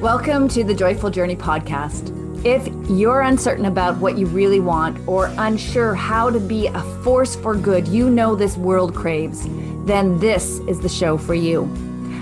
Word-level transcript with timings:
Welcome 0.00 0.46
to 0.50 0.62
the 0.62 0.74
Joyful 0.74 1.10
Journey 1.10 1.34
podcast. 1.34 2.14
If 2.46 2.68
you're 2.88 3.22
uncertain 3.22 3.64
about 3.64 3.98
what 3.98 4.16
you 4.16 4.26
really 4.26 4.60
want 4.60 4.96
or 5.08 5.26
unsure 5.38 5.92
how 5.92 6.30
to 6.30 6.38
be 6.38 6.68
a 6.68 6.80
force 7.02 7.34
for 7.34 7.56
good 7.56 7.88
you 7.88 8.08
know 8.08 8.36
this 8.36 8.56
world 8.56 8.94
craves, 8.94 9.48
then 9.86 10.16
this 10.20 10.60
is 10.68 10.78
the 10.78 10.88
show 10.88 11.18
for 11.18 11.34
you. 11.34 11.64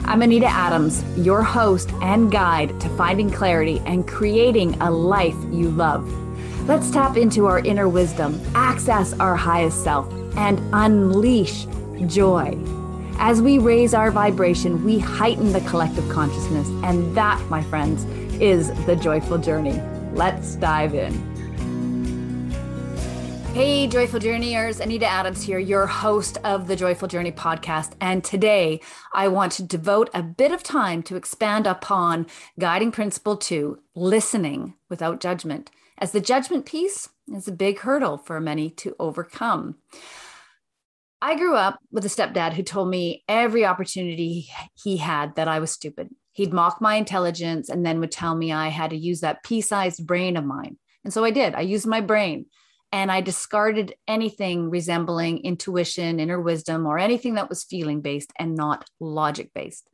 I'm 0.06 0.22
Anita 0.22 0.46
Adams, 0.46 1.04
your 1.18 1.42
host 1.42 1.92
and 2.00 2.32
guide 2.32 2.80
to 2.80 2.88
finding 2.96 3.30
clarity 3.30 3.82
and 3.84 4.08
creating 4.08 4.80
a 4.80 4.90
life 4.90 5.36
you 5.50 5.68
love. 5.68 6.10
Let's 6.66 6.90
tap 6.90 7.18
into 7.18 7.44
our 7.44 7.58
inner 7.58 7.90
wisdom, 7.90 8.40
access 8.54 9.12
our 9.20 9.36
highest 9.36 9.84
self, 9.84 10.10
and 10.38 10.58
unleash 10.72 11.66
joy. 12.06 12.58
As 13.18 13.40
we 13.40 13.58
raise 13.58 13.94
our 13.94 14.10
vibration, 14.10 14.84
we 14.84 14.98
heighten 14.98 15.52
the 15.52 15.62
collective 15.62 16.06
consciousness. 16.10 16.68
And 16.84 17.16
that, 17.16 17.42
my 17.48 17.62
friends, 17.62 18.04
is 18.40 18.70
the 18.84 18.94
joyful 18.94 19.38
journey. 19.38 19.80
Let's 20.12 20.56
dive 20.56 20.94
in. 20.94 21.14
Hey, 23.54 23.86
Joyful 23.86 24.20
Journeyers, 24.20 24.80
Anita 24.80 25.06
Adams 25.06 25.42
here, 25.42 25.58
your 25.58 25.86
host 25.86 26.36
of 26.44 26.68
the 26.68 26.76
Joyful 26.76 27.08
Journey 27.08 27.32
podcast. 27.32 27.92
And 28.02 28.22
today 28.22 28.82
I 29.14 29.28
want 29.28 29.52
to 29.52 29.62
devote 29.62 30.10
a 30.12 30.22
bit 30.22 30.52
of 30.52 30.62
time 30.62 31.02
to 31.04 31.16
expand 31.16 31.66
upon 31.66 32.26
guiding 32.58 32.92
principle 32.92 33.38
two 33.38 33.78
listening 33.94 34.74
without 34.90 35.20
judgment, 35.20 35.70
as 35.96 36.12
the 36.12 36.20
judgment 36.20 36.66
piece 36.66 37.08
is 37.32 37.48
a 37.48 37.52
big 37.52 37.78
hurdle 37.78 38.18
for 38.18 38.38
many 38.40 38.68
to 38.68 38.94
overcome. 38.98 39.76
I 41.22 41.36
grew 41.36 41.56
up 41.56 41.78
with 41.90 42.04
a 42.04 42.08
stepdad 42.08 42.52
who 42.52 42.62
told 42.62 42.90
me 42.90 43.24
every 43.28 43.64
opportunity 43.64 44.48
he 44.74 44.98
had 44.98 45.36
that 45.36 45.48
I 45.48 45.58
was 45.58 45.70
stupid. 45.70 46.10
He'd 46.32 46.52
mock 46.52 46.80
my 46.80 46.96
intelligence 46.96 47.70
and 47.70 47.84
then 47.84 48.00
would 48.00 48.12
tell 48.12 48.34
me 48.34 48.52
I 48.52 48.68
had 48.68 48.90
to 48.90 48.96
use 48.96 49.20
that 49.20 49.42
pea 49.42 49.62
sized 49.62 50.06
brain 50.06 50.36
of 50.36 50.44
mine. 50.44 50.76
And 51.04 51.12
so 51.12 51.24
I 51.24 51.30
did. 51.30 51.54
I 51.54 51.62
used 51.62 51.86
my 51.86 52.02
brain 52.02 52.46
and 52.92 53.10
I 53.10 53.22
discarded 53.22 53.94
anything 54.06 54.70
resembling 54.70 55.38
intuition, 55.44 56.20
inner 56.20 56.40
wisdom, 56.40 56.86
or 56.86 56.98
anything 56.98 57.34
that 57.34 57.48
was 57.48 57.64
feeling 57.64 58.02
based 58.02 58.32
and 58.38 58.54
not 58.54 58.88
logic 59.00 59.50
based. 59.54 59.88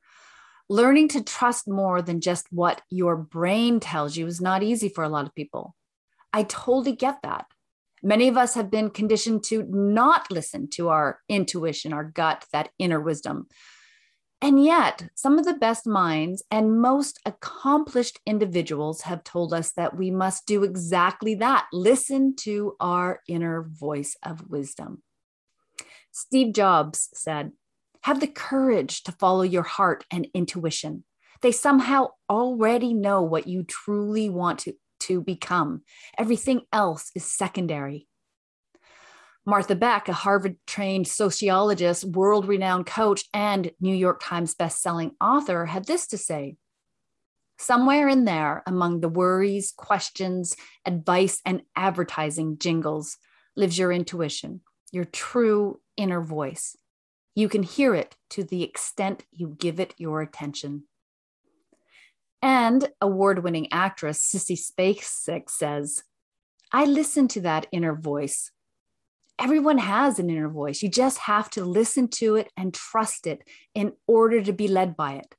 Learning 0.69 1.09
to 1.09 1.23
trust 1.23 1.69
more 1.69 2.03
than 2.03 2.21
just 2.21 2.47
what 2.51 2.83
your 2.91 3.17
brain 3.17 3.79
tells 3.79 4.17
you 4.17 4.27
is 4.27 4.41
not 4.41 4.63
easy 4.63 4.89
for 4.89 5.05
a 5.05 5.09
lot 5.09 5.27
of 5.27 5.35
people. 5.35 5.75
I 6.33 6.45
totally 6.45 6.97
get 6.97 7.23
that. 7.23 7.47
Many 8.03 8.29
of 8.29 8.37
us 8.37 8.55
have 8.55 8.71
been 8.71 8.91
conditioned 8.91 9.45
to 9.45 9.65
not 9.69 10.31
listen 10.31 10.69
to 10.71 10.89
our 10.89 11.21
intuition, 11.29 11.93
our 11.93 12.05
gut, 12.05 12.45
that 12.53 12.71
inner 12.79 13.01
wisdom. 13.01 13.47
And 14.41 14.63
yet, 14.63 15.09
some 15.15 15.39
of 15.39 15.45
the 15.45 15.55
best 15.55 15.87
minds 15.87 16.43
and 16.51 16.81
most 16.81 17.21
accomplished 17.25 18.19
individuals 18.27 19.03
have 19.03 19.23
told 19.23 19.55
us 19.55 19.71
that 19.75 19.97
we 19.97 20.11
must 20.11 20.47
do 20.47 20.65
exactly 20.65 21.37
that 21.37 21.67
listen 21.73 22.35
to 22.39 22.75
our 22.81 23.21
inner 23.29 23.63
voice 23.63 24.17
of 24.25 24.51
wisdom. 24.51 25.05
Steve 26.11 26.53
Jobs 26.55 27.09
said, 27.15 27.53
Have 28.03 28.19
the 28.19 28.27
courage 28.27 29.05
to 29.05 29.13
follow 29.13 29.43
your 29.43 29.63
heart 29.63 30.05
and 30.11 30.27
intuition. 30.35 31.05
They 31.41 31.53
somehow 31.53 32.09
already 32.29 32.95
know 32.95 33.23
what 33.23 33.47
you 33.47 33.63
truly 33.63 34.29
want 34.29 34.59
to 34.61 34.75
to 35.03 35.21
become. 35.21 35.83
Everything 36.19 36.63
else 36.73 37.11
is 37.15 37.25
secondary. 37.25 38.09
Martha 39.45 39.75
Beck, 39.75 40.09
a 40.09 40.13
Harvard 40.13 40.57
trained 40.67 41.09
sociologist, 41.09 42.05
world 42.05 42.47
renowned 42.47 42.87
coach, 42.87 43.25
and 43.35 43.73
New 43.81 43.95
York 43.95 44.21
Times 44.23 44.55
best-selling 44.55 45.13
author, 45.21 45.67
had 45.67 45.87
this 45.87 46.07
to 46.09 46.19
say 46.19 46.57
Somewhere 47.59 48.09
in 48.09 48.25
there, 48.25 48.63
among 48.67 49.01
the 49.01 49.09
worries, 49.09 49.73
questions, 49.77 50.57
advice, 50.85 51.41
and 51.45 51.63
advertising 51.77 52.59
jingles, 52.59 53.19
lives 53.57 53.79
your 53.79 53.93
intuition, 53.93 54.63
your 54.91 55.05
true 55.05 55.81
inner 55.97 56.23
voice. 56.23 56.77
You 57.35 57.49
can 57.49 57.63
hear 57.63 57.95
it 57.95 58.17
to 58.31 58.45
the 58.45 58.63
extent 58.63 59.25
you 59.31 59.57
give 59.59 59.79
it 59.79 59.95
your 59.97 60.23
attention. 60.23 60.85
And 62.43 62.89
award 63.01 63.45
winning 63.45 63.73
actress 63.73 64.19
Sissy 64.21 64.59
Spacek 64.59 65.49
says, 65.49 66.03
I 66.73 66.85
listen 66.85 67.29
to 67.29 67.41
that 67.43 67.69
inner 67.71 67.95
voice. 67.95 68.51
Everyone 69.39 69.79
has 69.79 70.19
an 70.19 70.29
inner 70.29 70.49
voice. 70.49 70.83
You 70.83 70.89
just 70.89 71.19
have 71.19 71.49
to 71.51 71.65
listen 71.65 72.09
to 72.09 72.37
it 72.37 72.51
and 72.57 72.75
trust 72.75 73.27
it 73.27 73.43
in 73.75 73.93
order 74.07 74.43
to 74.43 74.53
be 74.53 74.69
led 74.69 74.97
by 74.97 75.15
it. 75.15 75.35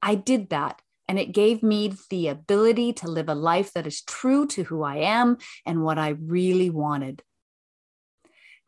I 0.00 0.14
did 0.14 0.50
that, 0.50 0.80
and 1.08 1.18
it 1.18 1.32
gave 1.32 1.62
me 1.62 1.94
the 2.10 2.28
ability 2.28 2.92
to 2.94 3.10
live 3.10 3.28
a 3.28 3.34
life 3.34 3.72
that 3.72 3.86
is 3.86 4.02
true 4.02 4.46
to 4.48 4.64
who 4.64 4.82
I 4.82 4.96
am 4.96 5.38
and 5.66 5.82
what 5.82 5.98
I 5.98 6.10
really 6.10 6.70
wanted. 6.70 7.22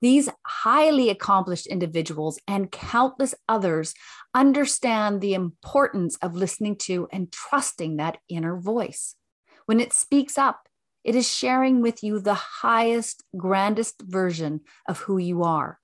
These 0.07 0.29
highly 0.47 1.11
accomplished 1.11 1.67
individuals 1.67 2.39
and 2.47 2.71
countless 2.71 3.35
others 3.49 3.93
understand 4.35 5.21
the 5.21 5.35
importance 5.35 6.17
of 6.23 6.37
listening 6.37 6.77
to 6.83 7.09
and 7.11 7.33
trusting 7.33 7.97
that 7.97 8.19
inner 8.29 8.57
voice. 8.57 9.17
When 9.65 9.81
it 9.81 9.93
speaks 9.93 10.39
up, 10.39 10.69
it 11.03 11.17
is 11.17 11.29
sharing 11.29 11.83
with 11.83 12.05
you 12.05 12.21
the 12.21 12.35
highest, 12.35 13.25
grandest 13.37 14.01
version 14.01 14.61
of 14.89 15.01
who 15.01 15.19
you 15.19 15.43
are. 15.43 15.81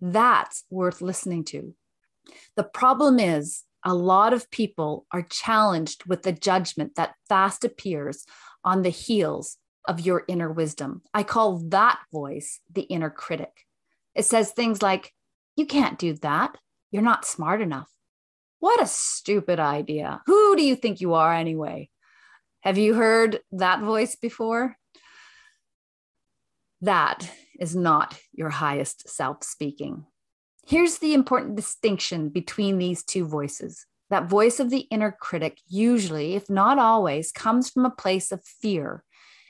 That's 0.00 0.64
worth 0.70 1.02
listening 1.02 1.44
to. 1.52 1.74
The 2.56 2.64
problem 2.64 3.18
is, 3.18 3.64
a 3.84 3.92
lot 3.92 4.32
of 4.32 4.50
people 4.50 5.04
are 5.12 5.26
challenged 5.28 6.06
with 6.06 6.22
the 6.22 6.32
judgment 6.32 6.94
that 6.94 7.16
fast 7.28 7.66
appears 7.66 8.24
on 8.64 8.80
the 8.80 8.88
heels 8.88 9.58
of 9.88 10.00
your 10.00 10.24
inner 10.28 10.52
wisdom. 10.52 11.02
I 11.12 11.22
call 11.24 11.58
that 11.70 11.98
voice 12.12 12.60
the 12.72 12.82
inner 12.82 13.10
critic. 13.10 13.66
It 14.14 14.24
says 14.24 14.52
things 14.52 14.82
like, 14.82 15.12
You 15.56 15.66
can't 15.66 15.98
do 15.98 16.12
that. 16.22 16.56
You're 16.90 17.02
not 17.02 17.24
smart 17.24 17.60
enough. 17.60 17.90
What 18.60 18.82
a 18.82 18.86
stupid 18.86 19.58
idea. 19.58 20.22
Who 20.26 20.56
do 20.56 20.62
you 20.62 20.76
think 20.76 21.00
you 21.00 21.14
are 21.14 21.32
anyway? 21.32 21.90
Have 22.60 22.76
you 22.76 22.94
heard 22.94 23.40
that 23.52 23.80
voice 23.80 24.16
before? 24.16 24.76
That 26.80 27.28
is 27.58 27.74
not 27.74 28.18
your 28.32 28.50
highest 28.50 29.08
self 29.08 29.42
speaking. 29.42 30.04
Here's 30.66 30.98
the 30.98 31.14
important 31.14 31.56
distinction 31.56 32.28
between 32.28 32.78
these 32.78 33.02
two 33.02 33.26
voices. 33.26 33.86
That 34.10 34.28
voice 34.28 34.60
of 34.60 34.70
the 34.70 34.86
inner 34.90 35.16
critic 35.18 35.58
usually, 35.66 36.34
if 36.34 36.50
not 36.50 36.78
always, 36.78 37.32
comes 37.32 37.70
from 37.70 37.84
a 37.84 37.90
place 37.90 38.32
of 38.32 38.44
fear 38.44 39.04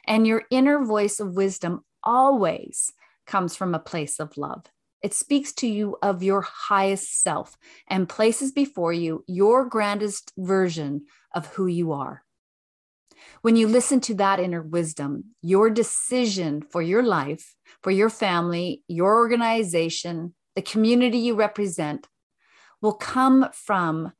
and 0.09 0.27
your 0.27 0.43
inner 0.51 0.85
voice 0.85 1.21
of 1.21 1.37
wisdom 1.37 1.85
always 2.03 2.93
comes 3.27 3.55
from 3.55 3.75
a 3.75 3.79
place 3.79 4.19
of 4.19 4.39
love. 4.39 4.65
It 5.03 5.15
speaks 5.15 5.53
to 5.55 5.69
you 5.69 5.97
of 6.03 6.23
your 6.23 6.41
highest 6.41 7.23
self 7.23 7.57
and 7.87 8.09
places 8.09 8.51
before 8.51 8.93
you 8.93 9.23
your 9.29 9.67
grandest 9.67 10.33
version 10.37 11.05
of 11.35 11.47
who 11.55 11.67
you 11.67 11.93
are. 11.93 12.25
When 13.43 13.55
you 13.55 13.69
listen 13.69 14.01
to 14.03 14.15
that 14.15 14.41
inner 14.41 14.63
wisdom, 14.63 15.35
your 15.43 15.71
decision 15.71 16.63
for 16.63 16.81
your 16.81 17.03
life, 17.03 17.55
for 17.83 17.91
your 17.91 18.11
family, 18.11 18.83
your 18.89 19.17
organization, 19.17 20.35
the 20.57 20.63
community 20.63 21.19
you 21.19 21.35
represent 21.35 22.09
will 22.81 22.95
come 22.95 23.49
from 23.53 24.13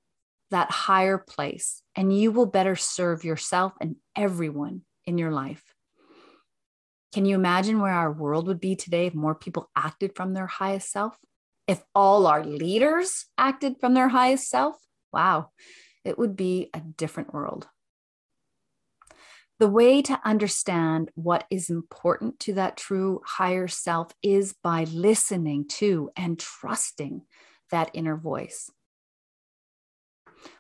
that 0.51 0.71
higher 0.71 1.19
place, 1.19 1.83
and 1.97 2.17
you 2.17 2.31
will 2.31 2.47
better 2.47 2.77
serve 2.77 3.25
yourself 3.25 3.73
and 3.81 3.97
everyone 4.15 4.83
in 5.07 5.19
your 5.19 5.33
life. 5.33 5.68
Can 7.13 7.25
you 7.25 7.35
imagine 7.35 7.81
where 7.81 7.93
our 7.93 8.13
world 8.13 8.47
would 8.49 8.61
be 8.61 8.77
today 8.77 9.07
if 9.07 9.15
more 9.15 9.35
people 9.35 9.71
acted 9.75 10.15
from 10.15 10.35
their 10.35 10.47
highest 10.47 10.91
self? 10.91 11.17
If 11.67 11.83
all 11.95 12.27
our 12.27 12.45
leaders 12.45 13.27
acted 13.37 13.77
from 13.81 13.95
their 13.95 14.09
highest 14.09 14.49
self? 14.49 14.77
Wow, 15.13 15.51
it 16.05 16.19
would 16.19 16.37
be 16.37 16.71
a 16.75 16.81
different 16.81 17.33
world. 17.33 17.67
The 19.59 19.69
way 19.69 20.03
to 20.03 20.21
understand 20.25 21.11
what 21.15 21.45
is 21.51 21.69
important 21.69 22.39
to 22.41 22.55
that 22.55 22.77
true 22.77 23.23
higher 23.25 23.67
self 23.67 24.13
is 24.23 24.55
by 24.63 24.85
listening 24.85 25.67
to 25.69 26.11
and 26.17 26.39
trusting 26.39 27.23
that 27.71 27.91
inner 27.93 28.17
voice. 28.17 28.71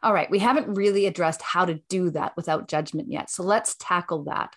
All 0.02 0.12
right, 0.12 0.30
we 0.30 0.40
haven't 0.40 0.74
really 0.74 1.06
addressed 1.06 1.42
how 1.42 1.64
to 1.64 1.80
do 1.88 2.10
that 2.10 2.36
without 2.36 2.68
judgment 2.68 3.08
yet. 3.10 3.30
So 3.30 3.44
let's 3.44 3.76
tackle 3.78 4.24
that. 4.24 4.54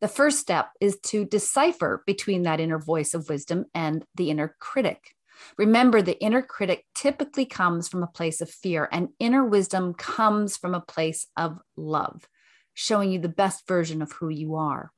The 0.00 0.08
first 0.08 0.38
step 0.38 0.70
is 0.80 0.98
to 1.06 1.24
decipher 1.24 2.02
between 2.06 2.42
that 2.42 2.60
inner 2.60 2.78
voice 2.78 3.14
of 3.14 3.28
wisdom 3.28 3.66
and 3.74 4.04
the 4.14 4.30
inner 4.30 4.56
critic. 4.58 5.14
Remember, 5.58 6.02
the 6.02 6.20
inner 6.20 6.42
critic 6.42 6.84
typically 6.94 7.46
comes 7.46 7.88
from 7.88 8.02
a 8.02 8.08
place 8.08 8.40
of 8.40 8.50
fear, 8.50 8.88
and 8.90 9.08
inner 9.18 9.44
wisdom 9.44 9.94
comes 9.94 10.56
from 10.56 10.74
a 10.74 10.80
place 10.80 11.26
of 11.36 11.58
love, 11.76 12.28
showing 12.74 13.10
you 13.10 13.18
the 13.18 13.28
best 13.28 13.66
version 13.66 14.02
of 14.02 14.12
who 14.12 14.28
you 14.28 14.54
are. 14.54 14.92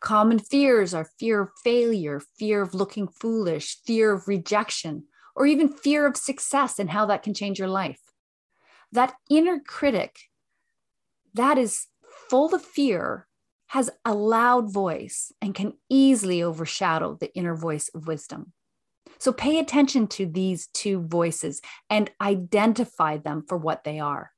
Common 0.00 0.38
fears 0.38 0.94
are 0.94 1.10
fear 1.18 1.42
of 1.42 1.50
failure, 1.62 2.20
fear 2.38 2.62
of 2.62 2.74
looking 2.74 3.08
foolish, 3.08 3.80
fear 3.84 4.12
of 4.12 4.28
rejection, 4.28 5.04
or 5.36 5.46
even 5.46 5.68
fear 5.68 6.06
of 6.06 6.16
success 6.16 6.78
and 6.78 6.90
how 6.90 7.06
that 7.06 7.22
can 7.22 7.34
change 7.34 7.58
your 7.58 7.68
life. 7.68 8.00
That 8.90 9.14
inner 9.30 9.60
critic 9.60 10.18
that 11.34 11.58
is 11.58 11.86
full 12.28 12.54
of 12.54 12.62
fear 12.62 13.27
has 13.68 13.90
a 14.04 14.14
loud 14.14 14.72
voice 14.72 15.32
and 15.40 15.54
can 15.54 15.74
easily 15.88 16.42
overshadow 16.42 17.14
the 17.14 17.32
inner 17.34 17.54
voice 17.54 17.90
of 17.94 18.06
wisdom. 18.06 18.52
So 19.18 19.32
pay 19.32 19.58
attention 19.58 20.06
to 20.08 20.26
these 20.26 20.68
two 20.68 21.00
voices 21.00 21.60
and 21.90 22.10
identify 22.20 23.16
them 23.16 23.44
for 23.46 23.56
what 23.56 23.84
they 23.84 24.00
are. 24.00 24.32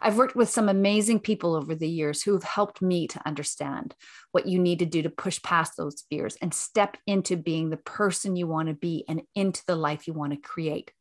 I've 0.00 0.16
worked 0.16 0.36
with 0.36 0.50
some 0.50 0.68
amazing 0.68 1.20
people 1.20 1.54
over 1.54 1.74
the 1.74 1.88
years 1.88 2.22
who 2.22 2.32
have 2.32 2.42
helped 2.42 2.82
me 2.82 3.06
to 3.08 3.26
understand 3.26 3.94
what 4.32 4.46
you 4.46 4.58
need 4.58 4.80
to 4.80 4.86
do 4.86 5.02
to 5.02 5.10
push 5.10 5.40
past 5.42 5.76
those 5.76 6.04
fears 6.10 6.36
and 6.42 6.52
step 6.52 6.96
into 7.06 7.36
being 7.36 7.70
the 7.70 7.76
person 7.76 8.36
you 8.36 8.46
want 8.46 8.68
to 8.68 8.74
be 8.74 9.04
and 9.08 9.22
into 9.34 9.62
the 9.66 9.76
life 9.76 10.06
you 10.06 10.12
want 10.12 10.32
to 10.32 10.38
create. 10.38 10.92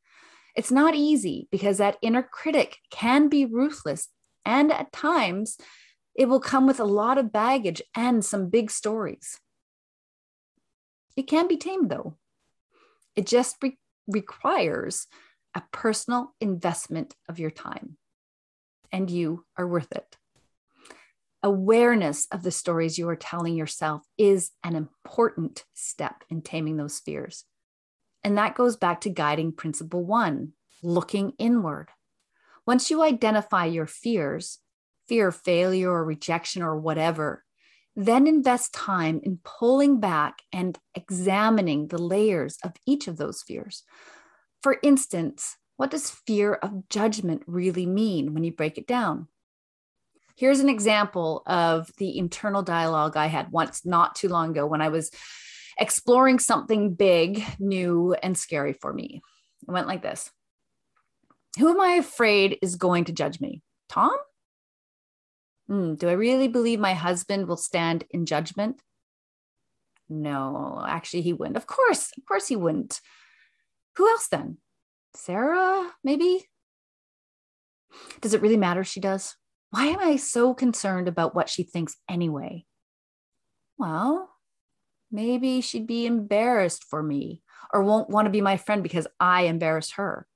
It's 0.55 0.71
not 0.71 0.95
easy 0.95 1.47
because 1.51 1.77
that 1.77 1.97
inner 2.01 2.23
critic 2.23 2.77
can 2.91 3.27
be 3.29 3.45
ruthless 3.45 4.07
and 4.45 4.71
at 4.71 4.91
times 4.91 5.57
it 6.15 6.27
will 6.27 6.39
come 6.39 6.67
with 6.67 6.79
a 6.79 6.85
lot 6.85 7.17
of 7.17 7.31
baggage 7.31 7.81
and 7.95 8.23
some 8.23 8.49
big 8.49 8.71
stories. 8.71 9.39
It 11.15 11.23
can 11.23 11.47
be 11.47 11.57
tamed 11.57 11.89
though. 11.89 12.17
It 13.15 13.25
just 13.25 13.57
re- 13.61 13.77
requires 14.07 15.07
a 15.55 15.63
personal 15.71 16.33
investment 16.39 17.15
of 17.27 17.39
your 17.39 17.51
time 17.51 17.97
and 18.91 19.09
you 19.09 19.45
are 19.57 19.67
worth 19.67 19.91
it. 19.91 20.17
Awareness 21.41 22.27
of 22.31 22.43
the 22.43 22.51
stories 22.51 22.97
you 22.97 23.07
are 23.07 23.15
telling 23.15 23.55
yourself 23.55 24.03
is 24.17 24.51
an 24.63 24.75
important 24.75 25.63
step 25.73 26.23
in 26.29 26.41
taming 26.41 26.77
those 26.77 26.99
fears. 26.99 27.45
And 28.23 28.37
that 28.37 28.55
goes 28.55 28.75
back 28.75 29.01
to 29.01 29.09
guiding 29.09 29.53
principle 29.53 30.03
one 30.03 30.53
looking 30.83 31.33
inward. 31.37 31.89
Once 32.65 32.89
you 32.89 33.01
identify 33.01 33.65
your 33.65 33.87
fears, 33.87 34.59
fear 35.09 35.29
of 35.29 35.35
failure 35.35 35.91
or 35.91 36.05
rejection 36.05 36.61
or 36.61 36.79
whatever, 36.79 37.43
then 37.95 38.27
invest 38.27 38.73
time 38.73 39.19
in 39.23 39.39
pulling 39.43 39.99
back 39.99 40.41
and 40.53 40.77
examining 40.95 41.87
the 41.87 41.97
layers 41.97 42.57
of 42.63 42.71
each 42.85 43.07
of 43.07 43.17
those 43.17 43.41
fears. 43.41 43.83
For 44.63 44.77
instance, 44.83 45.57
what 45.75 45.91
does 45.91 46.09
fear 46.09 46.53
of 46.53 46.87
judgment 46.89 47.43
really 47.47 47.85
mean 47.85 48.33
when 48.33 48.43
you 48.43 48.51
break 48.51 48.77
it 48.77 48.87
down? 48.87 49.27
Here's 50.37 50.61
an 50.61 50.69
example 50.69 51.43
of 51.47 51.91
the 51.97 52.17
internal 52.17 52.61
dialogue 52.61 53.17
I 53.17 53.27
had 53.27 53.51
once 53.51 53.85
not 53.85 54.15
too 54.15 54.29
long 54.29 54.51
ago 54.51 54.65
when 54.65 54.81
I 54.81 54.87
was 54.87 55.11
exploring 55.77 56.39
something 56.39 56.93
big, 56.93 57.43
new, 57.59 58.15
and 58.23 58.37
scary 58.37 58.73
for 58.73 58.93
me. 58.93 59.21
It 59.67 59.71
went 59.71 59.87
like 59.87 60.01
this 60.01 60.31
Who 61.57 61.69
am 61.69 61.81
I 61.81 61.93
afraid 61.93 62.57
is 62.61 62.75
going 62.75 63.05
to 63.05 63.11
judge 63.11 63.41
me? 63.41 63.61
Tom? 63.89 64.11
Hmm, 65.69 65.93
do 65.93 66.09
I 66.09 66.13
really 66.13 66.47
believe 66.47 66.79
my 66.79 66.95
husband 66.95 67.47
will 67.47 67.55
stand 67.55 68.03
in 68.09 68.25
judgment? 68.25 68.81
No, 70.09 70.83
actually, 70.85 71.21
he 71.21 71.33
wouldn't. 71.33 71.57
Of 71.57 71.67
course, 71.67 72.11
of 72.17 72.25
course, 72.25 72.47
he 72.47 72.55
wouldn't. 72.55 72.99
Who 73.97 74.09
else 74.09 74.27
then? 74.27 74.57
Sarah, 75.13 75.91
maybe? 76.03 76.47
Does 78.19 78.33
it 78.33 78.41
really 78.41 78.57
matter 78.57 78.81
if 78.81 78.87
she 78.87 78.99
does? 78.99 79.35
Why 79.69 79.85
am 79.87 79.99
I 79.99 80.15
so 80.15 80.55
concerned 80.55 81.07
about 81.07 81.35
what 81.35 81.49
she 81.49 81.61
thinks 81.61 81.95
anyway? 82.09 82.65
Well, 83.77 84.31
maybe 85.11 85.61
she'd 85.61 85.85
be 85.85 86.07
embarrassed 86.07 86.83
for 86.83 87.03
me 87.03 87.43
or 87.71 87.83
won't 87.83 88.09
want 88.09 88.25
to 88.25 88.31
be 88.31 88.41
my 88.41 88.57
friend 88.57 88.81
because 88.81 89.07
I 89.19 89.43
embarrassed 89.43 89.93
her. 89.95 90.27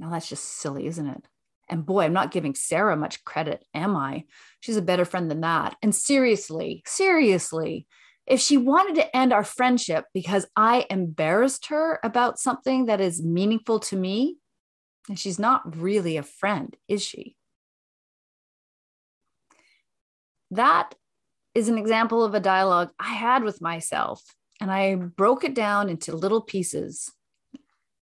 Now 0.00 0.10
that's 0.10 0.28
just 0.28 0.44
silly, 0.44 0.86
isn't 0.86 1.06
it? 1.06 1.24
And 1.70 1.86
boy, 1.86 2.02
I'm 2.02 2.12
not 2.12 2.32
giving 2.32 2.56
Sarah 2.56 2.96
much 2.96 3.24
credit, 3.24 3.64
am 3.72 3.96
I? 3.96 4.24
She's 4.58 4.76
a 4.76 4.82
better 4.82 5.04
friend 5.04 5.30
than 5.30 5.40
that. 5.42 5.76
And 5.82 5.94
seriously, 5.94 6.82
seriously, 6.84 7.86
if 8.26 8.40
she 8.40 8.56
wanted 8.56 8.96
to 8.96 9.16
end 9.16 9.32
our 9.32 9.44
friendship 9.44 10.04
because 10.12 10.46
I 10.56 10.84
embarrassed 10.90 11.66
her 11.66 12.00
about 12.02 12.40
something 12.40 12.86
that 12.86 13.00
is 13.00 13.22
meaningful 13.22 13.78
to 13.80 13.96
me, 13.96 14.36
and 15.08 15.18
she's 15.18 15.38
not 15.38 15.76
really 15.76 16.16
a 16.16 16.24
friend, 16.24 16.76
is 16.88 17.02
she? 17.02 17.36
That 20.50 20.94
is 21.54 21.68
an 21.68 21.78
example 21.78 22.24
of 22.24 22.34
a 22.34 22.40
dialogue 22.40 22.90
I 22.98 23.14
had 23.14 23.44
with 23.44 23.60
myself, 23.60 24.22
and 24.60 24.72
I 24.72 24.96
broke 24.96 25.44
it 25.44 25.54
down 25.54 25.88
into 25.88 26.16
little 26.16 26.42
pieces, 26.42 27.12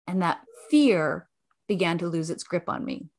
and 0.06 0.22
that 0.22 0.40
fear 0.70 1.28
began 1.68 1.98
to 1.98 2.08
lose 2.08 2.30
its 2.30 2.42
grip 2.42 2.68
on 2.68 2.84
me. 2.84 3.10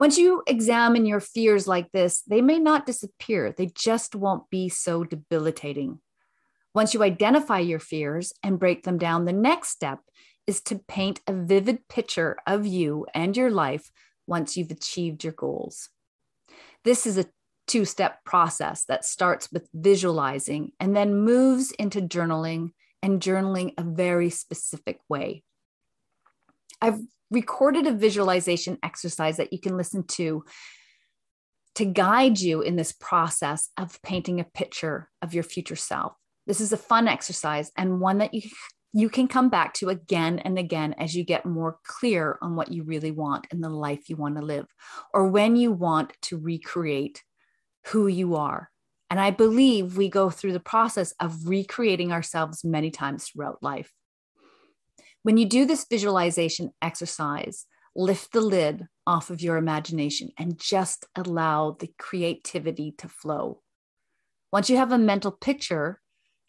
Once 0.00 0.16
you 0.16 0.42
examine 0.46 1.04
your 1.04 1.20
fears 1.20 1.66
like 1.66 1.90
this, 1.92 2.22
they 2.28 2.40
may 2.40 2.58
not 2.58 2.86
disappear, 2.86 3.52
they 3.52 3.66
just 3.66 4.14
won't 4.14 4.48
be 4.48 4.68
so 4.68 5.02
debilitating. 5.02 5.98
Once 6.74 6.94
you 6.94 7.02
identify 7.02 7.58
your 7.58 7.80
fears 7.80 8.32
and 8.42 8.60
break 8.60 8.84
them 8.84 8.98
down, 8.98 9.24
the 9.24 9.32
next 9.32 9.70
step 9.70 9.98
is 10.46 10.60
to 10.60 10.78
paint 10.78 11.20
a 11.26 11.32
vivid 11.32 11.88
picture 11.88 12.36
of 12.46 12.64
you 12.64 13.06
and 13.12 13.36
your 13.36 13.50
life 13.50 13.90
once 14.26 14.56
you've 14.56 14.70
achieved 14.70 15.24
your 15.24 15.32
goals. 15.32 15.88
This 16.84 17.06
is 17.06 17.18
a 17.18 17.26
two 17.66 17.84
step 17.84 18.24
process 18.24 18.84
that 18.84 19.04
starts 19.04 19.50
with 19.52 19.68
visualizing 19.74 20.72
and 20.78 20.96
then 20.96 21.16
moves 21.16 21.72
into 21.72 22.00
journaling 22.00 22.70
and 23.02 23.20
journaling 23.20 23.74
a 23.76 23.82
very 23.82 24.30
specific 24.30 25.00
way. 25.08 25.42
I've 26.80 27.00
recorded 27.30 27.86
a 27.86 27.92
visualization 27.92 28.78
exercise 28.82 29.36
that 29.36 29.52
you 29.52 29.60
can 29.60 29.76
listen 29.76 30.04
to 30.06 30.44
to 31.74 31.84
guide 31.84 32.40
you 32.40 32.60
in 32.60 32.76
this 32.76 32.92
process 32.92 33.68
of 33.76 34.02
painting 34.02 34.40
a 34.40 34.44
picture 34.44 35.08
of 35.22 35.32
your 35.32 35.44
future 35.44 35.76
self. 35.76 36.12
This 36.46 36.60
is 36.60 36.72
a 36.72 36.76
fun 36.76 37.06
exercise 37.06 37.70
and 37.76 38.00
one 38.00 38.18
that 38.18 38.34
you 38.34 38.42
you 38.92 39.10
can 39.10 39.28
come 39.28 39.50
back 39.50 39.74
to 39.74 39.90
again 39.90 40.38
and 40.38 40.58
again 40.58 40.94
as 40.98 41.14
you 41.14 41.22
get 41.22 41.44
more 41.44 41.78
clear 41.84 42.38
on 42.40 42.56
what 42.56 42.72
you 42.72 42.82
really 42.84 43.10
want 43.10 43.46
in 43.52 43.60
the 43.60 43.68
life 43.68 44.08
you 44.08 44.16
want 44.16 44.36
to 44.36 44.44
live 44.44 44.66
or 45.12 45.28
when 45.28 45.56
you 45.56 45.70
want 45.70 46.14
to 46.22 46.38
recreate 46.38 47.22
who 47.88 48.06
you 48.06 48.36
are. 48.36 48.70
And 49.10 49.20
I 49.20 49.30
believe 49.30 49.96
we 49.96 50.08
go 50.08 50.30
through 50.30 50.52
the 50.52 50.60
process 50.60 51.12
of 51.20 51.48
recreating 51.48 52.12
ourselves 52.12 52.64
many 52.64 52.90
times 52.90 53.28
throughout 53.28 53.62
life. 53.62 53.92
When 55.28 55.36
you 55.36 55.44
do 55.44 55.66
this 55.66 55.84
visualization 55.84 56.72
exercise, 56.80 57.66
lift 57.94 58.32
the 58.32 58.40
lid 58.40 58.88
off 59.06 59.28
of 59.28 59.42
your 59.42 59.58
imagination 59.58 60.30
and 60.38 60.58
just 60.58 61.04
allow 61.14 61.76
the 61.78 61.92
creativity 61.98 62.94
to 62.96 63.08
flow. 63.08 63.60
Once 64.50 64.70
you 64.70 64.78
have 64.78 64.90
a 64.90 64.96
mental 64.96 65.30
picture 65.30 66.00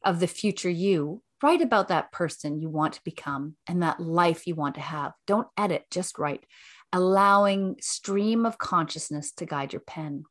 of 0.05 0.21
the 0.21 0.27
future 0.27 0.69
you, 0.69 1.21
write 1.43 1.59
about 1.59 1.89
that 1.89 2.13
person 2.13 2.61
you 2.61 2.69
want 2.69 2.93
to 2.93 3.03
become 3.03 3.57
and 3.67 3.83
that 3.83 3.99
life 3.99 4.47
you 4.47 4.55
want 4.55 4.75
to 4.75 4.81
have. 4.81 5.11
Don't 5.27 5.49
edit, 5.57 5.83
just 5.91 6.17
write, 6.17 6.45
allowing 6.93 7.75
stream 7.81 8.45
of 8.45 8.59
consciousness 8.59 9.33
to 9.33 9.45
guide 9.45 9.73
your 9.73 9.81
pen. 9.81 10.23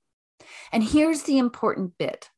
And 0.73 0.83
here's 0.83 1.25
the 1.25 1.37
important 1.37 1.99
bit 1.99 2.31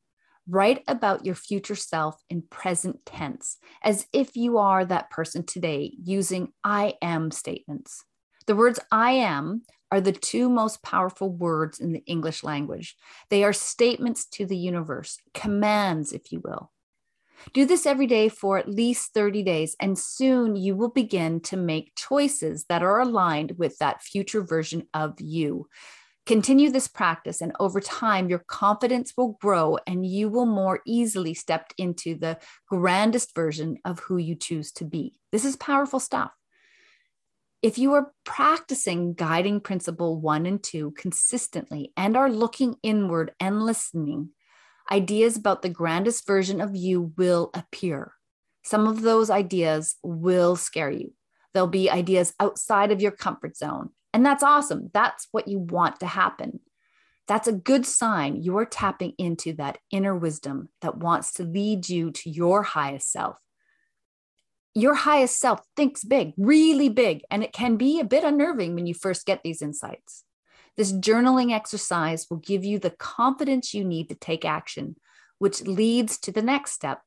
Write 0.48 0.82
about 0.88 1.24
your 1.24 1.34
future 1.34 1.74
self 1.74 2.22
in 2.28 2.42
present 2.42 3.04
tense, 3.06 3.58
as 3.82 4.06
if 4.12 4.36
you 4.36 4.58
are 4.58 4.84
that 4.84 5.10
person 5.10 5.44
today, 5.44 5.92
using 6.02 6.52
I 6.64 6.94
am 7.02 7.30
statements. 7.30 8.04
The 8.46 8.56
words 8.56 8.80
I 8.90 9.12
am 9.12 9.62
are 9.92 10.00
the 10.00 10.12
two 10.12 10.48
most 10.48 10.82
powerful 10.82 11.30
words 11.30 11.78
in 11.78 11.92
the 11.92 12.04
English 12.06 12.42
language. 12.42 12.96
They 13.28 13.44
are 13.44 13.52
statements 13.52 14.26
to 14.30 14.46
the 14.46 14.56
universe, 14.56 15.18
commands, 15.34 16.12
if 16.12 16.32
you 16.32 16.40
will. 16.40 16.70
Do 17.52 17.64
this 17.64 17.86
every 17.86 18.06
day 18.06 18.28
for 18.28 18.58
at 18.58 18.68
least 18.68 19.14
30 19.14 19.42
days, 19.42 19.74
and 19.80 19.98
soon 19.98 20.56
you 20.56 20.76
will 20.76 20.90
begin 20.90 21.40
to 21.42 21.56
make 21.56 21.96
choices 21.96 22.66
that 22.68 22.82
are 22.82 23.00
aligned 23.00 23.52
with 23.58 23.78
that 23.78 24.02
future 24.02 24.42
version 24.42 24.86
of 24.92 25.14
you. 25.20 25.68
Continue 26.30 26.70
this 26.70 26.86
practice, 26.86 27.40
and 27.40 27.50
over 27.58 27.80
time, 27.80 28.30
your 28.30 28.38
confidence 28.46 29.14
will 29.16 29.36
grow 29.42 29.78
and 29.84 30.06
you 30.06 30.28
will 30.28 30.46
more 30.46 30.80
easily 30.86 31.34
step 31.34 31.72
into 31.76 32.14
the 32.14 32.38
grandest 32.68 33.34
version 33.34 33.78
of 33.84 33.98
who 33.98 34.16
you 34.16 34.36
choose 34.36 34.70
to 34.70 34.84
be. 34.84 35.18
This 35.32 35.44
is 35.44 35.56
powerful 35.56 35.98
stuff. 35.98 36.30
If 37.62 37.78
you 37.78 37.94
are 37.94 38.12
practicing 38.22 39.12
guiding 39.14 39.58
principle 39.58 40.20
one 40.20 40.46
and 40.46 40.62
two 40.62 40.92
consistently 40.92 41.92
and 41.96 42.16
are 42.16 42.30
looking 42.30 42.76
inward 42.80 43.32
and 43.40 43.64
listening, 43.64 44.28
ideas 44.88 45.36
about 45.36 45.62
the 45.62 45.68
grandest 45.68 46.28
version 46.28 46.60
of 46.60 46.76
you 46.76 47.12
will 47.18 47.50
appear. 47.54 48.12
Some 48.62 48.86
of 48.86 49.02
those 49.02 49.30
ideas 49.30 49.96
will 50.04 50.54
scare 50.54 50.92
you. 50.92 51.12
There'll 51.54 51.66
be 51.66 51.90
ideas 51.90 52.34
outside 52.38 52.92
of 52.92 53.02
your 53.02 53.10
comfort 53.10 53.56
zone. 53.56 53.90
And 54.12 54.24
that's 54.24 54.42
awesome. 54.42 54.90
That's 54.92 55.28
what 55.30 55.48
you 55.48 55.58
want 55.58 56.00
to 56.00 56.06
happen. 56.06 56.60
That's 57.28 57.46
a 57.46 57.52
good 57.52 57.86
sign 57.86 58.42
you're 58.42 58.64
tapping 58.64 59.12
into 59.16 59.52
that 59.54 59.78
inner 59.90 60.16
wisdom 60.16 60.68
that 60.80 60.96
wants 60.96 61.32
to 61.34 61.44
lead 61.44 61.88
you 61.88 62.10
to 62.10 62.30
your 62.30 62.64
highest 62.64 63.12
self. 63.12 63.36
Your 64.74 64.94
highest 64.94 65.38
self 65.38 65.60
thinks 65.76 66.02
big, 66.02 66.32
really 66.36 66.88
big, 66.88 67.22
and 67.30 67.44
it 67.44 67.52
can 67.52 67.76
be 67.76 68.00
a 68.00 68.04
bit 68.04 68.24
unnerving 68.24 68.74
when 68.74 68.86
you 68.86 68.94
first 68.94 69.26
get 69.26 69.42
these 69.42 69.62
insights. 69.62 70.24
This 70.76 70.92
journaling 70.92 71.52
exercise 71.52 72.26
will 72.30 72.38
give 72.38 72.64
you 72.64 72.78
the 72.78 72.90
confidence 72.90 73.74
you 73.74 73.84
need 73.84 74.08
to 74.08 74.14
take 74.14 74.44
action, 74.44 74.96
which 75.38 75.62
leads 75.62 76.18
to 76.20 76.32
the 76.32 76.42
next 76.42 76.72
step 76.72 77.00